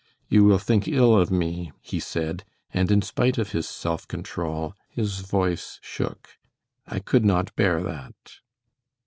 "You 0.29 0.43
will 0.45 0.57
think 0.57 0.87
ill 0.87 1.15
of 1.15 1.29
me," 1.29 1.73
he 1.79 1.99
said, 1.99 2.43
and 2.73 2.89
in 2.91 3.03
spite 3.03 3.37
of 3.37 3.51
his 3.51 3.69
self 3.69 4.07
control 4.07 4.73
his 4.89 5.19
voice 5.19 5.77
shook. 5.83 6.39
"I 6.87 6.97
could 6.97 7.23
not 7.23 7.55
bear 7.55 7.83
that." 7.83 8.39